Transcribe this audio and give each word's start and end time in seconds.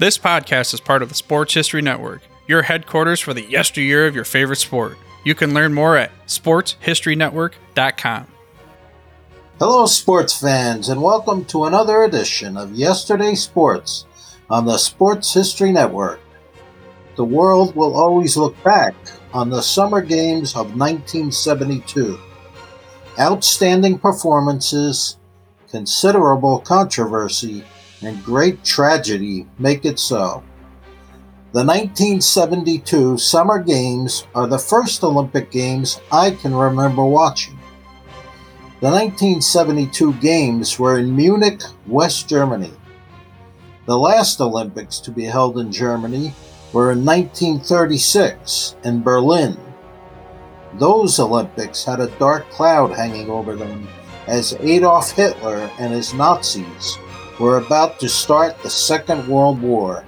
This 0.00 0.16
podcast 0.16 0.72
is 0.72 0.80
part 0.80 1.02
of 1.02 1.10
the 1.10 1.14
Sports 1.14 1.52
History 1.52 1.82
Network, 1.82 2.22
your 2.46 2.62
headquarters 2.62 3.20
for 3.20 3.34
the 3.34 3.44
yesteryear 3.44 4.06
of 4.06 4.14
your 4.14 4.24
favorite 4.24 4.56
sport. 4.56 4.96
You 5.24 5.34
can 5.34 5.52
learn 5.52 5.74
more 5.74 5.94
at 5.94 6.10
sportshistorynetwork.com. 6.26 8.26
Hello, 9.58 9.84
sports 9.84 10.40
fans, 10.40 10.88
and 10.88 11.02
welcome 11.02 11.44
to 11.44 11.66
another 11.66 12.04
edition 12.04 12.56
of 12.56 12.72
Yesterday 12.72 13.34
Sports 13.34 14.06
on 14.48 14.64
the 14.64 14.78
Sports 14.78 15.34
History 15.34 15.70
Network. 15.70 16.20
The 17.16 17.26
world 17.26 17.76
will 17.76 17.94
always 17.94 18.38
look 18.38 18.56
back 18.64 18.94
on 19.34 19.50
the 19.50 19.60
Summer 19.60 20.00
Games 20.00 20.52
of 20.52 20.78
1972. 20.78 22.18
Outstanding 23.18 23.98
performances, 23.98 25.18
considerable 25.68 26.60
controversy, 26.60 27.66
and 28.02 28.24
great 28.24 28.64
tragedy 28.64 29.46
make 29.58 29.84
it 29.84 29.98
so. 29.98 30.42
The 31.52 31.64
1972 31.64 33.18
Summer 33.18 33.60
Games 33.62 34.26
are 34.34 34.46
the 34.46 34.58
first 34.58 35.02
Olympic 35.02 35.50
Games 35.50 36.00
I 36.12 36.30
can 36.30 36.54
remember 36.54 37.04
watching. 37.04 37.58
The 38.80 38.90
1972 38.90 40.14
Games 40.14 40.78
were 40.78 40.98
in 40.98 41.14
Munich, 41.14 41.60
West 41.86 42.28
Germany. 42.28 42.72
The 43.86 43.98
last 43.98 44.40
Olympics 44.40 45.00
to 45.00 45.10
be 45.10 45.24
held 45.24 45.58
in 45.58 45.72
Germany 45.72 46.32
were 46.72 46.92
in 46.92 47.04
1936 47.04 48.76
in 48.84 49.02
Berlin. 49.02 49.58
Those 50.74 51.18
Olympics 51.18 51.84
had 51.84 51.98
a 51.98 52.16
dark 52.18 52.48
cloud 52.50 52.92
hanging 52.92 53.28
over 53.28 53.56
them 53.56 53.88
as 54.28 54.54
Adolf 54.60 55.10
Hitler 55.10 55.68
and 55.80 55.92
his 55.92 56.14
Nazis 56.14 56.96
were 57.40 57.56
about 57.56 57.98
to 57.98 58.08
start 58.08 58.62
the 58.62 58.68
Second 58.68 59.26
World 59.26 59.62
War. 59.62 60.04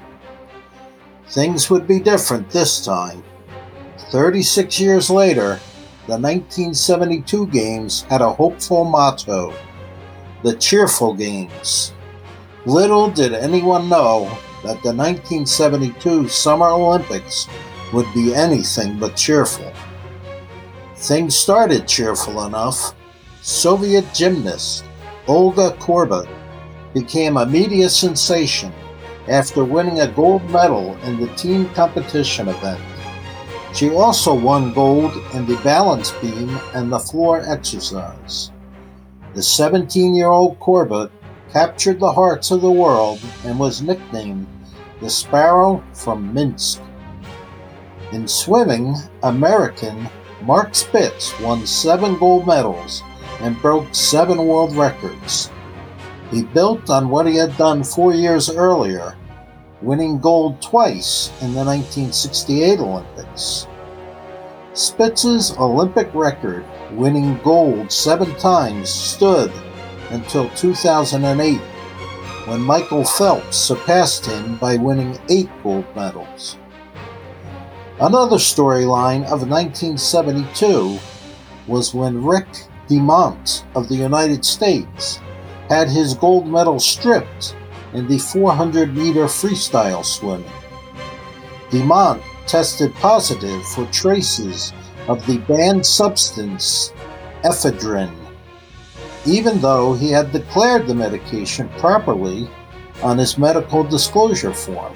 Things 1.28 1.70
would 1.70 1.88
be 1.88 1.98
different 1.98 2.50
this 2.50 2.84
time. 2.84 3.24
36 4.10 4.78
years 4.78 5.08
later, 5.08 5.58
the 6.06 6.18
1972 6.18 7.46
Games 7.46 8.02
had 8.02 8.20
a 8.20 8.30
hopeful 8.30 8.84
motto 8.84 9.54
the 10.42 10.56
Cheerful 10.56 11.14
Games. 11.14 11.92
Little 12.66 13.08
did 13.08 13.32
anyone 13.32 13.88
know 13.88 14.24
that 14.64 14.82
the 14.82 14.92
1972 14.92 16.28
Summer 16.28 16.66
Olympics 16.66 17.48
would 17.92 18.12
be 18.12 18.34
anything 18.34 18.98
but 18.98 19.16
cheerful. 19.16 19.72
Things 20.96 21.36
started 21.36 21.86
cheerful 21.86 22.44
enough. 22.44 22.94
Soviet 23.40 24.12
gymnast 24.12 24.84
Olga 25.28 25.70
Korbut 25.78 26.28
became 26.94 27.36
a 27.36 27.46
media 27.46 27.88
sensation 27.88 28.72
after 29.28 29.64
winning 29.64 30.00
a 30.00 30.08
gold 30.08 30.42
medal 30.50 30.96
in 31.04 31.20
the 31.20 31.32
team 31.34 31.68
competition 31.70 32.48
event. 32.48 32.80
She 33.74 33.90
also 33.90 34.34
won 34.34 34.74
gold 34.74 35.12
in 35.34 35.46
the 35.46 35.56
balance 35.64 36.12
beam 36.20 36.58
and 36.74 36.92
the 36.92 36.98
floor 36.98 37.42
exercise. 37.46 38.50
The 39.34 39.42
17 39.42 40.14
year 40.14 40.28
old 40.28 40.58
Korbut 40.60 41.10
captured 41.52 42.00
the 42.00 42.12
hearts 42.12 42.50
of 42.50 42.60
the 42.60 42.70
world 42.70 43.20
and 43.44 43.58
was 43.58 43.82
nicknamed 43.82 44.46
the 45.00 45.08
Sparrow 45.10 45.82
from 45.92 46.32
Minsk. 46.32 46.80
In 48.12 48.28
swimming, 48.28 48.94
American 49.22 50.08
Mark 50.42 50.74
Spitz 50.74 51.38
won 51.40 51.66
seven 51.66 52.18
gold 52.18 52.46
medals 52.46 53.02
and 53.40 53.60
broke 53.62 53.94
seven 53.94 54.46
world 54.46 54.76
records. 54.76 55.50
He 56.32 56.44
built 56.44 56.88
on 56.88 57.10
what 57.10 57.26
he 57.26 57.36
had 57.36 57.54
done 57.58 57.84
four 57.84 58.14
years 58.14 58.48
earlier, 58.48 59.18
winning 59.82 60.18
gold 60.18 60.62
twice 60.62 61.28
in 61.42 61.52
the 61.52 61.62
1968 61.62 62.80
Olympics. 62.80 63.66
Spitz's 64.72 65.54
Olympic 65.58 66.08
record, 66.14 66.64
winning 66.92 67.38
gold 67.44 67.92
seven 67.92 68.34
times, 68.36 68.88
stood 68.88 69.52
until 70.08 70.48
2008, 70.50 71.60
when 72.46 72.62
Michael 72.62 73.04
Phelps 73.04 73.58
surpassed 73.58 74.24
him 74.24 74.56
by 74.56 74.76
winning 74.76 75.18
eight 75.28 75.50
gold 75.62 75.84
medals. 75.94 76.56
Another 78.00 78.36
storyline 78.36 79.24
of 79.24 79.46
1972 79.50 80.98
was 81.66 81.92
when 81.92 82.24
Rick 82.24 82.48
DeMont 82.88 83.64
of 83.76 83.90
the 83.90 83.96
United 83.96 84.46
States 84.46 85.20
had 85.72 85.88
his 85.88 86.12
gold 86.12 86.46
medal 86.46 86.78
stripped 86.78 87.56
in 87.94 88.06
the 88.06 88.18
400 88.18 88.94
meter 88.94 89.24
freestyle 89.24 90.04
swimming. 90.04 90.44
DeMont 91.70 92.22
tested 92.46 92.92
positive 92.96 93.64
for 93.68 93.86
traces 93.86 94.74
of 95.08 95.24
the 95.24 95.38
banned 95.38 95.86
substance 95.86 96.92
ephedrine, 97.42 98.14
even 99.24 99.62
though 99.62 99.94
he 99.94 100.10
had 100.10 100.30
declared 100.30 100.86
the 100.86 100.94
medication 100.94 101.70
properly 101.78 102.50
on 103.02 103.16
his 103.16 103.38
medical 103.38 103.82
disclosure 103.82 104.52
form. 104.52 104.94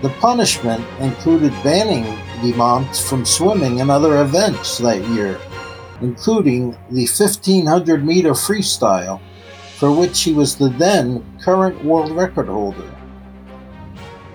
The 0.00 0.08
punishment 0.20 0.82
included 1.00 1.52
banning 1.62 2.04
DeMont 2.40 3.06
from 3.06 3.26
swimming 3.26 3.82
and 3.82 3.90
other 3.90 4.22
events 4.22 4.78
that 4.78 5.06
year 5.08 5.38
including 6.00 6.72
the 6.90 7.06
1500 7.06 8.04
meter 8.04 8.32
freestyle, 8.32 9.20
for 9.78 9.92
which 9.92 10.22
he 10.22 10.32
was 10.32 10.56
the 10.56 10.68
then 10.70 11.24
current 11.42 11.84
world 11.84 12.10
record 12.10 12.48
holder. 12.48 12.94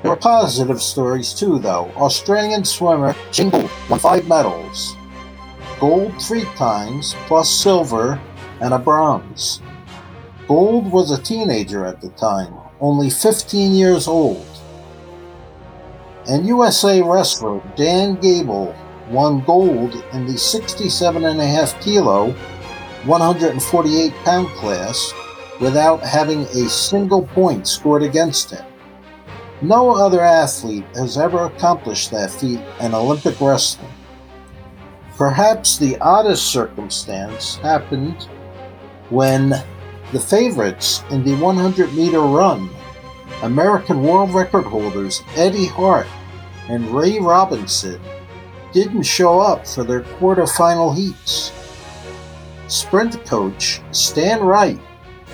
There 0.02 0.12
were 0.12 0.18
positive 0.18 0.82
stories 0.82 1.34
too, 1.34 1.60
though. 1.60 1.92
Australian 1.96 2.66
swimmer 2.66 3.16
Shane 3.32 3.50
Gould 3.50 3.70
won 3.90 4.00
five 4.00 4.28
medals 4.28 4.96
gold 5.84 6.14
three 6.22 6.46
times, 6.56 7.14
plus 7.28 7.50
silver 7.50 8.18
and 8.62 8.74
a 8.74 8.80
bronze. 8.80 9.62
Gould 10.48 10.90
was 10.90 11.12
a 11.12 11.22
teenager 11.22 11.86
at 11.86 12.00
the 12.00 12.08
time, 12.12 12.54
only 12.80 13.10
15 13.10 13.74
years 13.74 14.08
old. 14.08 14.46
And 16.30 16.48
USA 16.48 17.02
wrestler 17.02 17.62
Dan 17.76 18.16
Gable 18.16 18.74
won 19.10 19.44
gold 19.44 19.94
in 20.14 20.26
the 20.26 20.34
67.5 20.34 21.82
kilo, 21.82 22.32
148 23.06 24.14
pound 24.24 24.48
class 24.50 25.14
without 25.60 26.02
having 26.02 26.42
a 26.42 26.70
single 26.70 27.24
point 27.28 27.68
scored 27.68 28.04
against 28.04 28.52
him. 28.52 28.66
No 29.62 29.92
other 29.92 30.22
athlete 30.22 30.86
has 30.96 31.18
ever 31.18 31.46
accomplished 31.46 32.12
that 32.12 32.32
feat 32.32 32.60
in 32.82 32.94
Olympic 32.94 33.40
wrestling. 33.40 33.90
Perhaps 35.16 35.78
the 35.78 35.98
oddest 36.00 36.48
circumstance 36.48 37.56
happened 37.58 38.28
when 39.10 39.50
the 40.12 40.20
favorites 40.20 41.04
in 41.12 41.24
the 41.24 41.36
100 41.36 41.94
meter 41.94 42.20
run, 42.20 42.70
American 43.42 44.04
world 44.04 44.34
record 44.34 44.66
holders 44.66 45.22
Eddie 45.36 45.68
Hart 45.68 46.08
and 46.68 46.88
Rey 46.90 47.20
Robinson, 47.20 48.02
didn't 48.74 49.04
show 49.04 49.40
up 49.40 49.68
for 49.68 49.84
their 49.84 50.02
quarterfinal 50.02 50.96
heats. 50.96 51.52
Sprint 52.68 53.24
coach 53.26 53.82
Stan 53.92 54.42
Wright 54.42 54.80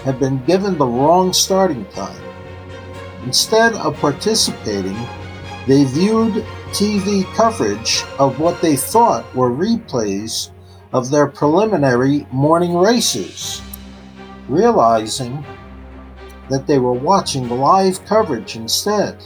had 0.03 0.19
been 0.19 0.44
given 0.45 0.77
the 0.77 0.86
wrong 0.86 1.31
starting 1.31 1.86
time. 1.88 2.21
Instead 3.24 3.74
of 3.75 3.97
participating, 3.97 4.97
they 5.68 5.86
viewed 5.86 6.45
TV 6.71 7.24
coverage 7.36 8.03
of 8.18 8.39
what 8.39 8.62
they 8.62 8.75
thought 8.75 9.33
were 9.36 9.51
replays 9.51 10.51
of 10.91 11.09
their 11.09 11.27
preliminary 11.27 12.27
morning 12.31 12.75
races, 12.75 13.62
realizing 14.47 15.45
that 16.50 16.68
they 16.68 16.80
were 16.80 16.94
watching 16.94 17.47
live 17.50 18.03
coverage 18.06 18.56
instead. 18.56 19.18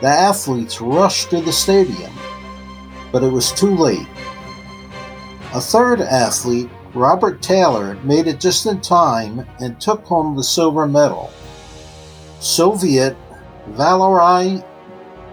The 0.00 0.08
athletes 0.08 0.80
rushed 0.80 1.30
to 1.30 1.40
the 1.40 1.52
stadium 1.52 2.12
but 3.12 3.22
it 3.22 3.32
was 3.32 3.52
too 3.52 3.74
late. 3.74 4.06
A 5.54 5.60
third 5.60 6.00
athlete, 6.00 6.68
Robert 6.94 7.40
Taylor, 7.40 7.94
made 8.04 8.26
it 8.26 8.40
just 8.40 8.66
in 8.66 8.80
time 8.80 9.46
and 9.60 9.80
took 9.80 10.04
home 10.04 10.36
the 10.36 10.44
silver 10.44 10.86
medal. 10.86 11.30
Soviet 12.40 13.16
Valery 13.68 14.62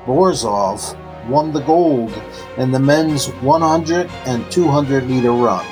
Borzov 0.06 0.98
won 1.28 1.52
the 1.52 1.62
gold 1.62 2.14
in 2.58 2.72
the 2.72 2.80
men's 2.80 3.28
100 3.28 4.10
and 4.26 4.50
200 4.52 5.10
meter 5.10 5.32
run. 5.32 5.66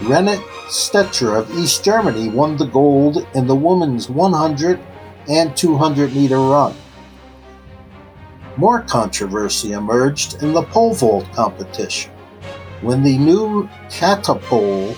Renate 0.00 0.44
Stecher 0.68 1.38
of 1.38 1.50
East 1.56 1.84
Germany 1.84 2.28
won 2.28 2.56
the 2.56 2.66
gold 2.66 3.26
in 3.34 3.46
the 3.46 3.54
women's 3.54 4.10
100 4.10 4.80
and 5.28 5.56
200 5.56 6.14
meter 6.14 6.38
run. 6.38 6.74
More 8.56 8.80
controversy 8.82 9.72
emerged 9.72 10.42
in 10.42 10.54
the 10.54 10.62
pole 10.62 10.94
vault 10.94 11.30
competition 11.32 12.12
when 12.80 13.02
the 13.02 13.18
new 13.18 13.68
catapole 13.90 14.96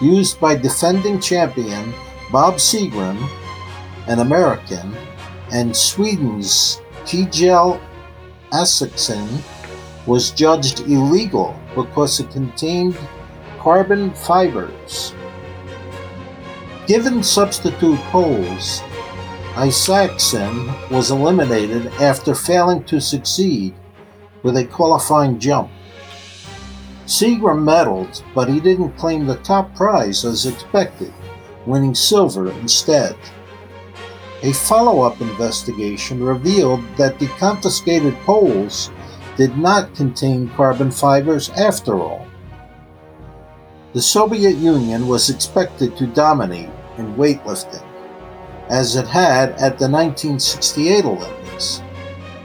used 0.00 0.40
by 0.40 0.54
defending 0.54 1.20
champion 1.20 1.92
Bob 2.32 2.54
Seagren, 2.54 3.16
an 4.08 4.18
American, 4.18 4.96
and 5.52 5.76
Sweden's 5.76 6.80
Kjell 7.04 7.80
Isaksson 8.52 9.28
was 10.06 10.30
judged 10.30 10.80
illegal 10.80 11.58
because 11.74 12.18
it 12.20 12.30
contained 12.30 12.96
carbon 13.58 14.10
fibers. 14.12 15.14
Given 16.86 17.22
substitute 17.22 17.98
poles, 18.10 18.82
Isaksson 19.56 20.90
was 20.90 21.10
eliminated 21.10 21.86
after 21.94 22.34
failing 22.34 22.84
to 22.84 23.00
succeed 23.00 23.74
with 24.42 24.58
a 24.58 24.66
qualifying 24.66 25.38
jump. 25.38 25.70
Seagren 27.06 27.64
medaled, 27.64 28.22
but 28.34 28.50
he 28.50 28.60
didn't 28.60 28.98
claim 28.98 29.24
the 29.24 29.36
top 29.36 29.74
prize 29.74 30.26
as 30.26 30.44
expected, 30.44 31.12
winning 31.64 31.94
silver 31.94 32.50
instead. 32.50 33.16
A 34.42 34.52
follow 34.52 35.00
up 35.00 35.22
investigation 35.22 36.22
revealed 36.22 36.84
that 36.98 37.18
the 37.18 37.28
confiscated 37.38 38.14
poles 38.26 38.90
did 39.38 39.56
not 39.56 39.94
contain 39.94 40.50
carbon 40.50 40.90
fibers 40.90 41.48
after 41.50 41.94
all. 41.94 42.26
The 43.94 44.02
Soviet 44.02 44.56
Union 44.56 45.08
was 45.08 45.30
expected 45.30 45.96
to 45.96 46.06
dominate 46.08 46.68
in 46.98 47.14
weightlifting, 47.14 47.85
as 48.68 48.96
it 48.96 49.06
had 49.06 49.50
at 49.52 49.78
the 49.78 49.88
1968 49.88 51.04
Olympics, 51.04 51.82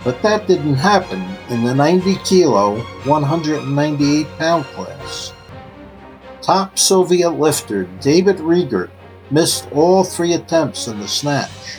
but 0.03 0.21
that 0.21 0.47
didn't 0.47 0.75
happen 0.75 1.21
in 1.49 1.63
the 1.63 1.73
90 1.73 2.15
kilo, 2.23 2.79
198 3.05 4.27
pound 4.37 4.65
class. 4.65 5.33
Top 6.41 6.77
Soviet 6.77 7.31
lifter 7.31 7.83
David 7.99 8.37
Rigert 8.37 8.89
missed 9.29 9.71
all 9.71 10.03
three 10.03 10.33
attempts 10.33 10.87
in 10.87 10.99
the 10.99 11.07
snatch. 11.07 11.77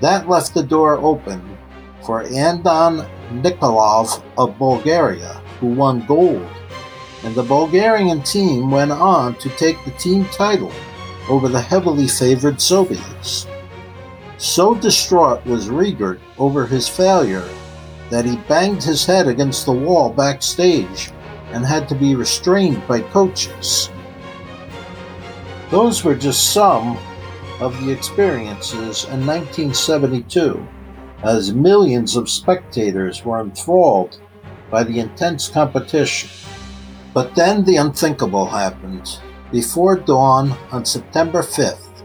That 0.00 0.28
left 0.28 0.54
the 0.54 0.64
door 0.64 0.98
open 0.98 1.56
for 2.04 2.24
Andon 2.24 3.06
Nikolov 3.30 4.22
of 4.36 4.58
Bulgaria, 4.58 5.40
who 5.60 5.68
won 5.68 6.04
gold, 6.06 6.48
and 7.22 7.34
the 7.34 7.44
Bulgarian 7.44 8.22
team 8.22 8.70
went 8.70 8.90
on 8.90 9.36
to 9.36 9.48
take 9.50 9.82
the 9.84 9.92
team 9.92 10.24
title 10.26 10.72
over 11.28 11.48
the 11.48 11.60
heavily 11.60 12.08
favored 12.08 12.60
Soviets. 12.60 13.46
So 14.38 14.74
distraught 14.74 15.44
was 15.46 15.68
Rigert 15.68 16.20
over 16.38 16.66
his 16.66 16.88
failure 16.88 17.48
that 18.10 18.24
he 18.24 18.36
banged 18.48 18.82
his 18.82 19.04
head 19.04 19.28
against 19.28 19.64
the 19.64 19.72
wall 19.72 20.10
backstage 20.10 21.10
and 21.52 21.64
had 21.64 21.88
to 21.88 21.94
be 21.94 22.14
restrained 22.14 22.86
by 22.86 23.00
coaches. 23.00 23.90
Those 25.70 26.04
were 26.04 26.14
just 26.14 26.52
some 26.52 26.98
of 27.60 27.80
the 27.80 27.90
experiences 27.90 29.04
in 29.04 29.26
1972 29.26 30.66
as 31.22 31.54
millions 31.54 32.16
of 32.16 32.28
spectators 32.28 33.24
were 33.24 33.40
enthralled 33.40 34.20
by 34.70 34.82
the 34.82 34.98
intense 34.98 35.48
competition. 35.48 36.28
But 37.14 37.34
then 37.34 37.64
the 37.64 37.76
unthinkable 37.76 38.46
happened. 38.46 39.20
Before 39.52 39.96
dawn 39.96 40.56
on 40.70 40.86
September 40.86 41.42
5th, 41.42 42.04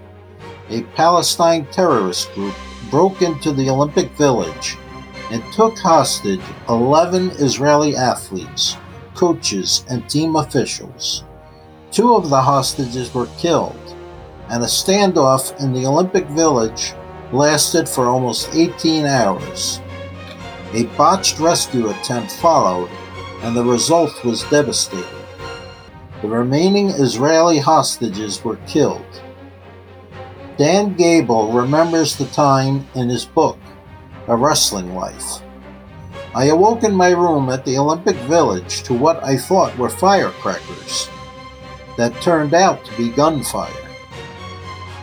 a 0.69 0.81
Palestine 0.97 1.65
terrorist 1.71 2.29
group 2.33 2.53
broke 2.91 3.21
into 3.21 3.53
the 3.53 3.69
Olympic 3.69 4.11
Village 4.17 4.75
and 5.31 5.41
took 5.53 5.77
hostage 5.77 6.41
11 6.67 7.29
Israeli 7.39 7.95
athletes, 7.95 8.75
coaches, 9.15 9.85
and 9.89 10.09
team 10.09 10.35
officials. 10.35 11.23
Two 11.89 12.15
of 12.15 12.29
the 12.29 12.41
hostages 12.41 13.13
were 13.13 13.29
killed, 13.37 13.95
and 14.49 14.61
a 14.61 14.67
standoff 14.67 15.57
in 15.61 15.71
the 15.71 15.85
Olympic 15.85 16.27
Village 16.27 16.95
lasted 17.31 17.87
for 17.87 18.07
almost 18.07 18.53
18 18.53 19.05
hours. 19.05 19.79
A 20.73 20.83
botched 20.97 21.39
rescue 21.39 21.91
attempt 21.91 22.33
followed, 22.33 22.89
and 23.41 23.55
the 23.55 23.63
result 23.63 24.25
was 24.25 24.43
devastating. 24.49 25.16
The 26.21 26.27
remaining 26.27 26.89
Israeli 26.89 27.59
hostages 27.59 28.43
were 28.43 28.55
killed. 28.65 29.05
Dan 30.57 30.95
Gable 30.95 31.51
remembers 31.51 32.15
the 32.15 32.25
time 32.25 32.87
in 32.95 33.07
his 33.07 33.25
book, 33.25 33.59
A 34.27 34.35
Wrestling 34.35 34.95
Life. 34.95 35.43
I 36.33 36.45
awoke 36.45 36.83
in 36.83 36.95
my 36.95 37.11
room 37.11 37.49
at 37.49 37.63
the 37.65 37.77
Olympic 37.77 38.15
Village 38.25 38.81
to 38.83 38.95
what 38.95 39.23
I 39.23 39.37
thought 39.37 39.77
were 39.77 39.89
firecrackers 39.89 41.07
that 41.97 42.19
turned 42.21 42.55
out 42.55 42.83
to 42.85 42.97
be 42.97 43.09
gunfire. 43.09 43.85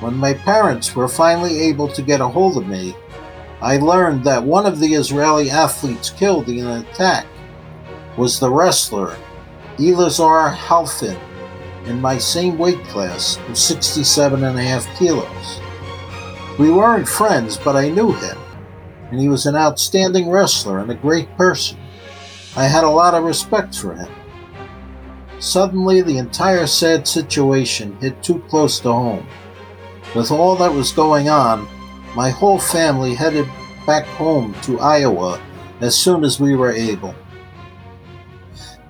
When 0.01 0.17
my 0.17 0.35
parents 0.35 0.97
were 0.97 1.07
finally 1.07 1.61
able 1.61 1.87
to 1.89 2.03
get 2.03 2.21
a 2.21 2.27
hold 2.27 2.57
of 2.57 2.67
me, 2.67 2.97
I 3.61 3.77
learned 3.77 4.25
that 4.25 4.43
one 4.43 4.67
of 4.67 4.81
the 4.81 4.95
Israeli 4.95 5.49
athletes 5.49 6.11
killed 6.11 6.49
in 6.49 6.67
an 6.67 6.85
attack 6.85 7.27
was 8.17 8.41
the 8.41 8.51
wrestler 8.51 9.17
Elazar 9.79 10.55
Halfin 10.55 11.19
in 11.87 12.01
my 12.01 12.17
same 12.17 12.57
weight 12.59 12.83
class 12.85 13.39
of 13.49 13.59
67 13.59 14.45
and 14.45 14.59
a 14.59 14.63
half 14.63 14.87
kilos. 14.97 15.61
We 16.59 16.71
weren't 16.71 17.09
friends, 17.09 17.57
but 17.57 17.75
I 17.75 17.89
knew 17.89 18.13
him, 18.13 18.39
and 19.11 19.21
he 19.21 19.29
was 19.29 19.47
an 19.47 19.57
outstanding 19.57 20.31
wrestler 20.31 20.79
and 20.79 20.91
a 20.91 20.95
great 20.95 21.29
person. 21.37 21.79
I 22.57 22.65
had 22.65 22.85
a 22.85 22.91
lot 22.91 23.15
of 23.15 23.25
respect 23.25 23.75
for 23.75 23.95
him. 23.95 24.09
Suddenly, 25.41 26.03
the 26.03 26.19
entire 26.19 26.67
sad 26.67 27.09
situation 27.09 27.97
hit 28.01 28.23
too 28.23 28.39
close 28.49 28.79
to 28.81 28.93
home. 28.93 29.27
With 30.15 30.31
all 30.31 30.55
that 30.57 30.73
was 30.73 30.93
going 30.93 31.29
on, 31.29 31.67
my 32.15 32.31
whole 32.31 32.61
family 32.61 33.15
headed 33.15 33.49
back 33.87 34.07
home 34.07 34.55
to 34.63 34.79
Iowa 34.79 35.41
as 35.81 35.99
soon 35.99 36.23
as 36.23 36.39
we 36.39 36.55
were 36.55 36.71
able. 36.71 37.15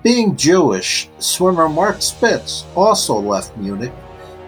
Being 0.05 0.35
Jewish, 0.35 1.09
swimmer 1.17 1.67
Mark 1.67 1.99
Spitz 1.99 2.63
also 2.75 3.15
left 3.15 3.57
Munich 3.57 3.91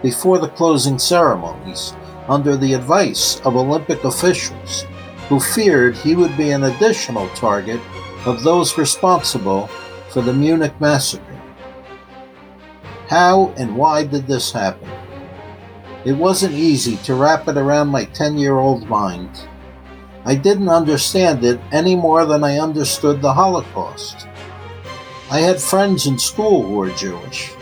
before 0.02 0.38
the 0.38 0.50
closing 0.50 1.00
ceremonies 1.00 1.94
under 2.28 2.56
the 2.56 2.74
advice 2.74 3.40
of 3.40 3.56
Olympic 3.56 4.04
officials 4.04 4.84
who 5.28 5.40
feared 5.40 5.96
he 5.96 6.14
would 6.14 6.36
be 6.36 6.52
an 6.52 6.62
additional 6.62 7.28
target 7.30 7.80
of 8.24 8.44
those 8.44 8.78
responsible 8.78 9.66
for 10.10 10.22
the 10.22 10.32
Munich 10.32 10.80
massacre. 10.80 11.42
How 13.08 13.52
and 13.56 13.76
why 13.76 14.04
did 14.04 14.28
this 14.28 14.52
happen? 14.52 14.88
It 16.04 16.12
wasn't 16.12 16.54
easy 16.54 16.98
to 16.98 17.16
wrap 17.16 17.48
it 17.48 17.56
around 17.56 17.88
my 17.88 18.04
10 18.04 18.38
year 18.38 18.58
old 18.58 18.88
mind. 18.88 19.48
I 20.24 20.36
didn't 20.36 20.68
understand 20.68 21.44
it 21.44 21.58
any 21.72 21.96
more 21.96 22.26
than 22.26 22.44
I 22.44 22.60
understood 22.60 23.20
the 23.20 23.32
Holocaust. 23.32 24.27
I 25.30 25.40
had 25.40 25.60
friends 25.60 26.06
in 26.06 26.18
school 26.18 26.62
who 26.62 26.76
were 26.76 26.90
Jewish. 26.90 27.52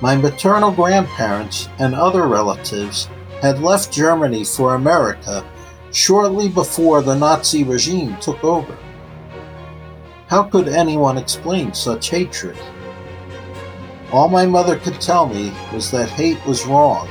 My 0.00 0.16
maternal 0.16 0.72
grandparents 0.72 1.68
and 1.78 1.94
other 1.94 2.26
relatives 2.26 3.08
had 3.40 3.62
left 3.62 3.92
Germany 3.92 4.42
for 4.42 4.74
America 4.74 5.44
shortly 5.92 6.48
before 6.48 7.00
the 7.02 7.14
Nazi 7.14 7.62
regime 7.62 8.16
took 8.20 8.42
over. 8.42 8.76
How 10.26 10.42
could 10.42 10.66
anyone 10.66 11.18
explain 11.18 11.72
such 11.72 12.10
hatred? 12.10 12.58
All 14.12 14.28
my 14.28 14.44
mother 14.44 14.76
could 14.76 15.00
tell 15.00 15.28
me 15.28 15.52
was 15.72 15.92
that 15.92 16.08
hate 16.08 16.44
was 16.46 16.66
wrong, 16.66 17.08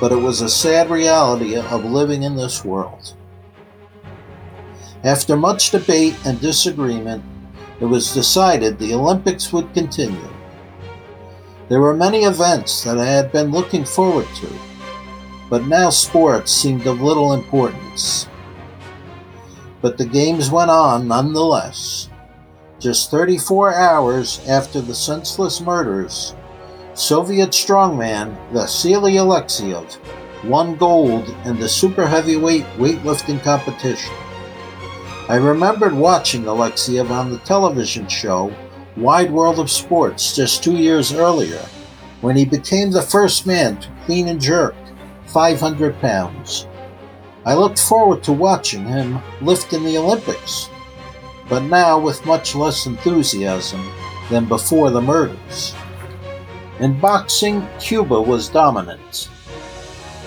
but 0.00 0.12
it 0.12 0.16
was 0.16 0.40
a 0.40 0.48
sad 0.48 0.88
reality 0.88 1.56
of 1.56 1.84
living 1.84 2.22
in 2.22 2.36
this 2.36 2.64
world. 2.64 3.14
After 5.02 5.36
much 5.36 5.72
debate 5.72 6.16
and 6.24 6.40
disagreement, 6.40 7.22
it 7.80 7.84
was 7.84 8.14
decided 8.14 8.78
the 8.78 8.94
Olympics 8.94 9.52
would 9.52 9.72
continue. 9.74 10.28
There 11.68 11.80
were 11.80 11.94
many 11.94 12.24
events 12.24 12.84
that 12.84 12.98
I 12.98 13.06
had 13.06 13.32
been 13.32 13.50
looking 13.50 13.84
forward 13.84 14.26
to, 14.36 14.48
but 15.48 15.66
now 15.66 15.90
sports 15.90 16.52
seemed 16.52 16.86
of 16.86 17.00
little 17.00 17.32
importance. 17.32 18.28
But 19.80 19.98
the 19.98 20.06
games 20.06 20.50
went 20.50 20.70
on 20.70 21.08
nonetheless. 21.08 22.08
Just 22.78 23.10
34 23.10 23.74
hours 23.74 24.40
after 24.46 24.80
the 24.80 24.94
senseless 24.94 25.60
murders, 25.60 26.34
Soviet 26.94 27.50
strongman 27.50 28.36
Vasily 28.52 29.14
Alexiev 29.14 29.98
won 30.44 30.76
gold 30.76 31.34
in 31.44 31.58
the 31.58 31.68
super 31.68 32.06
heavyweight 32.06 32.64
weightlifting 32.76 33.42
competition. 33.42 34.14
I 35.26 35.36
remembered 35.36 35.94
watching 35.94 36.42
Alexiev 36.42 37.08
on 37.10 37.30
the 37.30 37.38
television 37.38 38.06
show 38.08 38.54
Wide 38.94 39.32
World 39.32 39.58
of 39.58 39.70
Sports 39.70 40.36
just 40.36 40.62
two 40.62 40.76
years 40.76 41.14
earlier, 41.14 41.64
when 42.20 42.36
he 42.36 42.44
became 42.44 42.90
the 42.90 43.00
first 43.00 43.46
man 43.46 43.80
to 43.80 43.88
clean 44.04 44.28
and 44.28 44.38
jerk 44.38 44.74
500 45.28 45.98
pounds. 46.00 46.66
I 47.46 47.54
looked 47.54 47.78
forward 47.78 48.22
to 48.24 48.34
watching 48.34 48.84
him 48.84 49.18
lift 49.40 49.72
in 49.72 49.82
the 49.82 49.96
Olympics, 49.96 50.68
but 51.48 51.62
now 51.62 51.98
with 51.98 52.26
much 52.26 52.54
less 52.54 52.84
enthusiasm 52.84 53.82
than 54.28 54.44
before 54.44 54.90
the 54.90 55.00
murders. 55.00 55.74
In 56.80 57.00
boxing, 57.00 57.66
Cuba 57.80 58.20
was 58.20 58.50
dominant, 58.50 59.30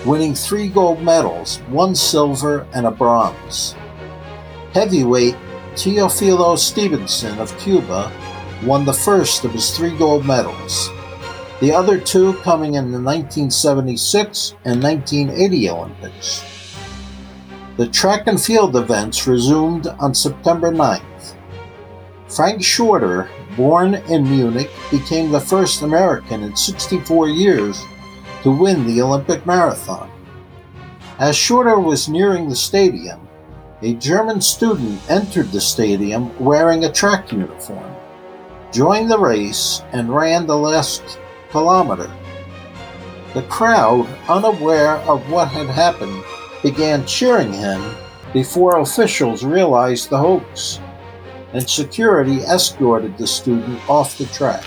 winning 0.04 0.34
three 0.34 0.66
gold 0.66 1.00
medals, 1.00 1.58
one 1.68 1.94
silver, 1.94 2.66
and 2.72 2.84
a 2.84 2.90
bronze. 2.90 3.76
Heavyweight 4.74 5.34
Teofilo 5.74 6.58
Stevenson 6.58 7.38
of 7.38 7.56
Cuba 7.58 8.12
won 8.64 8.84
the 8.84 8.92
first 8.92 9.44
of 9.44 9.52
his 9.52 9.76
three 9.76 9.96
gold 9.96 10.26
medals, 10.26 10.90
the 11.60 11.72
other 11.72 11.98
two 11.98 12.34
coming 12.42 12.74
in 12.74 12.92
the 12.92 13.00
1976 13.00 14.56
and 14.64 14.82
1980 14.82 15.70
Olympics. 15.70 16.44
The 17.78 17.88
track 17.88 18.26
and 18.26 18.40
field 18.40 18.76
events 18.76 19.26
resumed 19.26 19.86
on 19.86 20.14
September 20.14 20.70
9th. 20.70 21.34
Frank 22.28 22.62
Shorter, 22.62 23.30
born 23.56 23.94
in 23.94 24.28
Munich, 24.28 24.70
became 24.90 25.30
the 25.30 25.40
first 25.40 25.82
American 25.82 26.42
in 26.42 26.54
64 26.54 27.28
years 27.28 27.82
to 28.42 28.50
win 28.50 28.86
the 28.86 29.00
Olympic 29.00 29.46
marathon. 29.46 30.10
As 31.18 31.36
Shorter 31.36 31.78
was 31.78 32.08
nearing 32.08 32.48
the 32.48 32.56
stadium, 32.56 33.27
a 33.80 33.94
German 33.94 34.40
student 34.40 35.00
entered 35.08 35.52
the 35.52 35.60
stadium 35.60 36.36
wearing 36.44 36.84
a 36.84 36.92
track 36.92 37.30
uniform, 37.30 37.94
joined 38.72 39.08
the 39.08 39.18
race, 39.18 39.82
and 39.92 40.12
ran 40.12 40.46
the 40.46 40.56
last 40.56 41.20
kilometer. 41.50 42.10
The 43.34 43.42
crowd, 43.42 44.08
unaware 44.28 44.96
of 45.06 45.30
what 45.30 45.48
had 45.48 45.68
happened, 45.68 46.24
began 46.62 47.06
cheering 47.06 47.52
him 47.52 47.94
before 48.32 48.80
officials 48.80 49.44
realized 49.44 50.10
the 50.10 50.18
hoax, 50.18 50.80
and 51.52 51.68
security 51.68 52.40
escorted 52.40 53.16
the 53.16 53.28
student 53.28 53.78
off 53.88 54.18
the 54.18 54.26
track. 54.26 54.64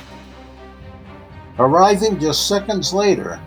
Arriving 1.59 2.17
just 2.17 2.47
seconds 2.47 2.93
later, 2.93 3.41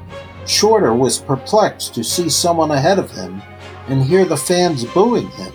Shorter 0.46 0.92
was 0.92 1.18
perplexed 1.18 1.94
to 1.94 2.04
see 2.04 2.28
someone 2.28 2.70
ahead 2.70 2.98
of 2.98 3.10
him 3.10 3.40
and 3.88 4.02
hear 4.02 4.24
the 4.24 4.36
fans 4.36 4.84
booing 4.84 5.28
him. 5.30 5.52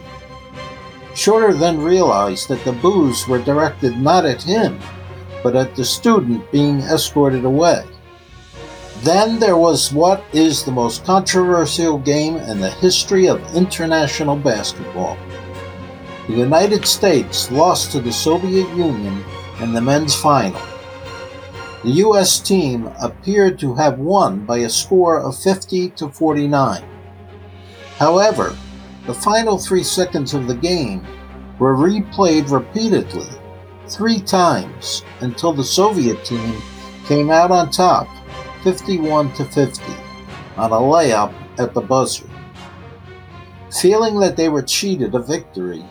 Shorter 1.15 1.53
then 1.53 1.81
realized 1.81 2.47
that 2.49 2.63
the 2.63 2.71
boos 2.71 3.27
were 3.27 3.41
directed 3.41 3.97
not 3.97 4.25
at 4.25 4.43
him, 4.43 4.79
but 5.43 5.55
at 5.55 5.75
the 5.75 5.83
student 5.83 6.49
being 6.51 6.79
escorted 6.81 7.45
away. 7.45 7.83
Then 9.01 9.39
there 9.39 9.57
was 9.57 9.93
what 9.93 10.23
is 10.33 10.63
the 10.63 10.71
most 10.71 11.05
controversial 11.05 11.97
game 11.97 12.35
in 12.35 12.59
the 12.59 12.69
history 12.69 13.27
of 13.27 13.55
international 13.55 14.35
basketball. 14.35 15.17
The 16.27 16.35
United 16.35 16.85
States 16.85 17.49
lost 17.49 17.91
to 17.93 18.01
the 18.01 18.11
Soviet 18.11 18.69
Union 18.75 19.23
in 19.61 19.73
the 19.73 19.81
men's 19.81 20.15
final. 20.15 20.61
The 21.83 21.91
U.S. 22.05 22.39
team 22.39 22.91
appeared 23.01 23.57
to 23.59 23.73
have 23.75 23.99
won 23.99 24.45
by 24.45 24.59
a 24.59 24.69
score 24.69 25.19
of 25.21 25.37
50 25.37 25.91
to 25.91 26.09
49. 26.09 26.83
However, 27.99 28.55
the 29.05 29.13
final 29.13 29.59
three 29.59 29.83
seconds 29.83 30.33
of 30.33 30.47
the 30.47 30.55
game 30.55 31.05
were 31.59 31.75
replayed 31.75 32.49
repeatedly, 32.49 33.27
three 33.87 34.19
times, 34.19 35.03
until 35.19 35.53
the 35.53 35.63
Soviet 35.63 36.23
team 36.25 36.55
came 37.05 37.29
out 37.29 37.51
on 37.51 37.69
top, 37.69 38.07
51 38.63 39.33
to 39.33 39.45
50, 39.45 39.83
on 40.57 40.71
a 40.71 40.75
layup 40.75 41.33
at 41.59 41.73
the 41.73 41.81
buzzer. 41.81 42.29
Feeling 43.81 44.19
that 44.19 44.37
they 44.37 44.49
were 44.49 44.63
cheated 44.63 45.13
of 45.13 45.27
victory, 45.27 45.83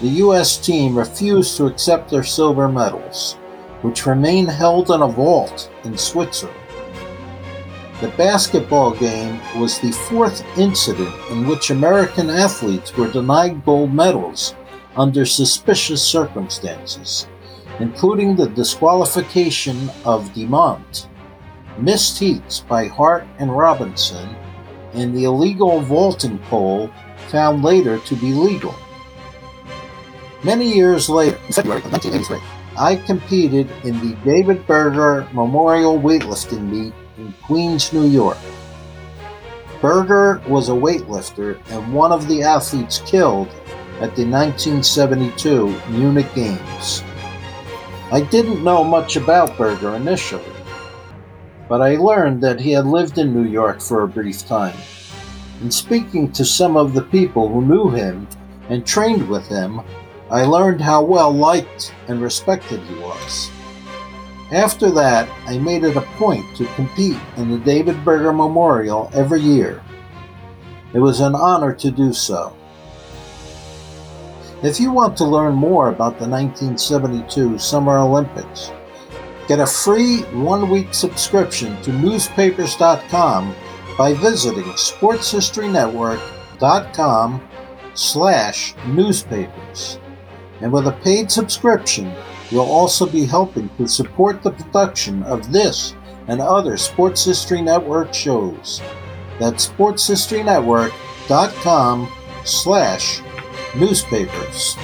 the 0.00 0.08
U.S. 0.08 0.58
team 0.58 0.96
refused 0.96 1.56
to 1.56 1.66
accept 1.66 2.10
their 2.10 2.22
silver 2.22 2.68
medals 2.68 3.38
which 3.84 4.06
remain 4.06 4.46
held 4.46 4.90
in 4.90 5.02
a 5.02 5.06
vault 5.06 5.70
in 5.84 5.96
Switzerland. 5.98 6.58
The 8.00 8.08
basketball 8.16 8.90
game 8.90 9.40
was 9.56 9.78
the 9.78 9.92
fourth 9.92 10.44
incident 10.58 11.14
in 11.30 11.46
which 11.46 11.70
American 11.70 12.28
athletes 12.28 12.94
were 12.96 13.10
denied 13.10 13.64
gold 13.64 13.94
medals 13.94 14.56
under 14.96 15.24
suspicious 15.24 16.02
circumstances, 16.02 17.28
including 17.78 18.34
the 18.34 18.48
disqualification 18.48 19.90
of 20.04 20.28
DeMont, 20.30 21.08
missed 21.78 22.18
heats 22.18 22.60
by 22.60 22.88
Hart 22.88 23.26
and 23.38 23.56
Robinson, 23.56 24.34
and 24.92 25.16
the 25.16 25.24
illegal 25.24 25.80
vaulting 25.80 26.38
pole 26.50 26.90
found 27.28 27.62
later 27.62 27.98
to 28.00 28.16
be 28.16 28.32
legal. 28.32 28.74
Many 30.42 30.74
years 30.74 31.08
later, 31.08 31.38
in 31.46 31.52
February 31.52 31.80
of 31.80 31.92
1983, 31.92 32.38
I 32.76 32.96
competed 32.96 33.70
in 33.84 34.00
the 34.00 34.16
David 34.24 34.66
Berger 34.66 35.28
Memorial 35.32 35.98
Weightlifting 35.98 36.68
Meet 36.68 36.92
in 37.16 37.32
Queens, 37.42 37.92
New 37.92 38.06
York. 38.06 38.38
Berger 39.80 40.42
was 40.48 40.68
a 40.68 40.72
weightlifter 40.72 41.60
and 41.70 41.92
one 41.92 42.10
of 42.10 42.26
the 42.26 42.42
athletes 42.42 43.00
killed 43.00 43.48
at 44.00 44.16
the 44.16 44.26
1972 44.26 45.78
Munich 45.90 46.32
Games. 46.34 47.04
I 48.10 48.22
didn't 48.22 48.64
know 48.64 48.82
much 48.82 49.16
about 49.16 49.56
Berger 49.56 49.94
initially, 49.94 50.44
but 51.68 51.80
I 51.80 51.96
learned 51.96 52.42
that 52.42 52.60
he 52.60 52.72
had 52.72 52.86
lived 52.86 53.18
in 53.18 53.34
New 53.34 53.48
York 53.48 53.80
for 53.80 54.02
a 54.02 54.08
brief 54.08 54.46
time. 54.46 54.76
In 55.62 55.70
speaking 55.70 56.32
to 56.32 56.44
some 56.44 56.76
of 56.76 56.94
the 56.94 57.02
people 57.02 57.48
who 57.48 57.64
knew 57.64 57.90
him 57.90 58.26
and 58.68 58.86
trained 58.86 59.28
with 59.28 59.46
him, 59.46 59.80
I 60.30 60.44
learned 60.44 60.80
how 60.80 61.02
well 61.02 61.32
liked 61.32 61.94
and 62.08 62.20
respected 62.20 62.80
he 62.80 62.94
was. 62.96 63.50
After 64.54 64.90
that, 64.92 65.28
I 65.46 65.58
made 65.58 65.82
it 65.82 65.96
a 65.96 66.02
point 66.16 66.44
to 66.56 66.64
compete 66.76 67.18
in 67.36 67.50
the 67.50 67.58
David 67.58 68.04
Berger 68.04 68.32
Memorial 68.32 69.10
every 69.12 69.40
year. 69.40 69.82
It 70.92 71.00
was 71.00 71.18
an 71.18 71.34
honor 71.34 71.74
to 71.74 71.90
do 71.90 72.12
so. 72.12 72.56
If 74.62 74.78
you 74.78 74.92
want 74.92 75.16
to 75.16 75.24
learn 75.24 75.54
more 75.54 75.88
about 75.88 76.20
the 76.20 76.28
1972 76.28 77.58
Summer 77.58 77.98
Olympics, 77.98 78.70
get 79.48 79.58
a 79.58 79.66
free 79.66 80.20
one 80.32 80.70
week 80.70 80.94
subscription 80.94 81.82
to 81.82 81.92
newspapers.com 81.92 83.56
by 83.98 84.14
visiting 84.14 84.62
sportshistorynetwork.com 84.62 87.48
slash 87.94 88.76
newspapers 88.86 89.98
and 90.60 90.72
with 90.72 90.86
a 90.86 90.92
paid 91.02 91.28
subscription, 91.28 92.14
you'll 92.54 92.64
also 92.64 93.04
be 93.04 93.26
helping 93.26 93.68
to 93.76 93.86
support 93.88 94.44
the 94.44 94.52
production 94.52 95.24
of 95.24 95.50
this 95.50 95.96
and 96.28 96.40
other 96.40 96.76
Sports 96.76 97.24
History 97.24 97.60
Network 97.60 98.14
shows. 98.14 98.80
That's 99.40 99.68
sportshistorynetwork.com 99.68 102.12
slash 102.44 103.20
newspapers. 103.74 104.76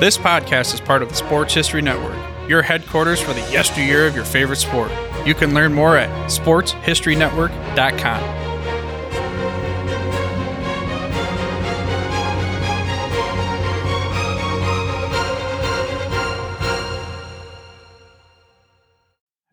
This 0.00 0.16
podcast 0.16 0.72
is 0.72 0.80
part 0.80 1.02
of 1.02 1.10
the 1.10 1.14
Sports 1.14 1.52
History 1.52 1.82
Network, 1.82 2.16
your 2.48 2.62
headquarters 2.62 3.20
for 3.20 3.34
the 3.34 3.42
yesteryear 3.52 4.06
of 4.06 4.16
your 4.16 4.24
favorite 4.24 4.56
sport. 4.56 4.90
You 5.26 5.34
can 5.34 5.52
learn 5.52 5.74
more 5.74 5.98
at 5.98 6.08
sportshistorynetwork.com. 6.30 8.57